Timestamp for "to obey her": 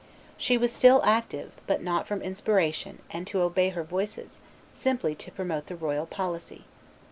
3.27-3.83